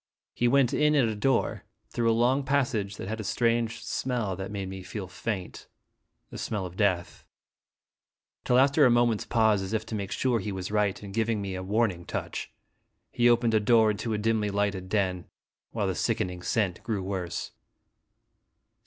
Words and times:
He 0.33 0.47
went 0.47 0.73
in 0.73 0.95
at 0.95 1.07
a 1.07 1.15
door 1.15 1.63
through 1.91 2.09
a 2.09 2.11
long 2.11 2.43
passage 2.43 2.95
that 2.97 3.07
had 3.07 3.19
a 3.19 3.23
strange 3.23 3.85
smell 3.85 4.35
that 4.35 4.49
made 4.49 4.67
me 4.67 4.81
feel 4.81 5.07
faint, 5.07 5.67
a 6.31 6.39
smell 6.39 6.65
of 6.65 6.75
death 6.75 7.23
till, 8.43 8.57
after 8.57 8.83
a 8.83 8.89
moment's 8.89 9.25
pause, 9.25 9.61
as 9.61 9.73
if 9.73 9.85
to 9.85 9.93
make 9.93 10.11
sure 10.11 10.39
he 10.39 10.51
was 10.51 10.71
right, 10.71 11.03
and 11.03 11.13
giving 11.13 11.39
me 11.39 11.53
a 11.53 11.61
warning 11.61 12.03
touch, 12.03 12.51
he 13.11 13.29
opened 13.29 13.53
a 13.53 13.59
door 13.59 13.91
into 13.91 14.11
a 14.11 14.17
dimly 14.17 14.49
lighted 14.49 14.89
den, 14.89 15.25
while 15.69 15.85
the 15.85 15.93
sickening 15.93 16.41
scent 16.41 16.81
grew 16.81 17.03
worse. 17.03 17.51